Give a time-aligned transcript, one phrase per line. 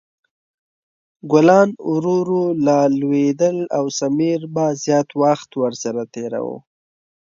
[1.31, 6.57] ګلان ورو ورو لا لویدل او سمیر به زیات وخت ورسره تېراوه.